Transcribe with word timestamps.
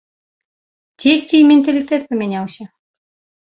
Дзесьці 1.03 1.35
і 1.41 1.43
менталітэт 1.51 2.03
памяняўся. 2.11 2.63